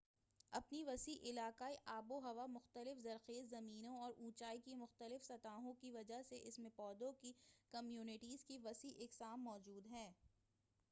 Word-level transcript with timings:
اپنی 0.53 0.81
وسیع 0.83 1.15
علاقائی 1.23 1.75
آب 1.87 2.11
و 2.11 2.19
ہوا 2.19 2.45
مختلف 2.49 2.97
زرخیز 2.99 3.49
زمینوں 3.49 3.97
اور 3.97 4.13
اونچائی 4.17 4.59
کی 4.59 4.73
مختلف 4.75 5.25
سطحوں 5.25 5.73
کی 5.81 5.91
وجہ 5.91 6.21
سے 6.29 6.39
اس 6.43 6.57
میں 6.59 6.69
پودوں 6.75 7.11
کی 7.21 7.33
کمیونٹیز 7.73 8.43
کی 8.45 8.57
وسیع 8.63 8.91
اقسام 8.99 9.43
موجود 9.43 9.87
ہیں 9.87 10.09